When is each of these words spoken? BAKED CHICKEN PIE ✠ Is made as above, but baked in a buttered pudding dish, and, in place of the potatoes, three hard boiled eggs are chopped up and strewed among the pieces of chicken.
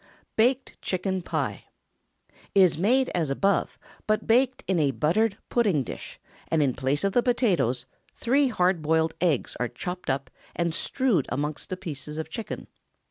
BAKED 0.35 0.77
CHICKEN 0.81 1.21
PIE 1.21 1.65
✠ 2.27 2.33
Is 2.55 2.75
made 2.75 3.09
as 3.13 3.29
above, 3.29 3.77
but 4.07 4.25
baked 4.25 4.63
in 4.67 4.79
a 4.79 4.89
buttered 4.89 5.37
pudding 5.49 5.83
dish, 5.83 6.19
and, 6.47 6.63
in 6.63 6.73
place 6.73 7.03
of 7.03 7.13
the 7.13 7.21
potatoes, 7.21 7.85
three 8.15 8.47
hard 8.47 8.81
boiled 8.81 9.13
eggs 9.21 9.55
are 9.59 9.67
chopped 9.67 10.09
up 10.09 10.31
and 10.55 10.73
strewed 10.73 11.27
among 11.29 11.55
the 11.69 11.77
pieces 11.77 12.17
of 12.17 12.29
chicken. 12.31 12.65